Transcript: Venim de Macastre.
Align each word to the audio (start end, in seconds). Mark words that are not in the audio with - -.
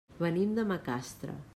Venim 0.21 0.55
de 0.59 0.65
Macastre. 0.73 1.41